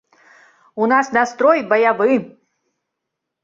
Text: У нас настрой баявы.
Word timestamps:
У 0.83 0.87
нас 0.93 1.11
настрой 1.19 1.59
баявы. 1.75 2.11